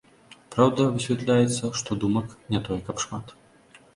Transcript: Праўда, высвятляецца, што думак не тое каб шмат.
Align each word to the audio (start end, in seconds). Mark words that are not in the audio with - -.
Праўда, 0.53 0.85
высвятляецца, 0.95 1.69
што 1.81 1.97
думак 2.03 2.33
не 2.55 2.61
тое 2.69 2.79
каб 2.87 3.03
шмат. 3.05 3.37